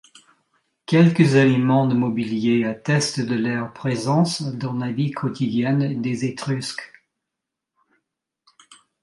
[0.87, 6.91] Quelques éléments de mobilier attestent de leur présence dans la vie quotidienne des Étrusques.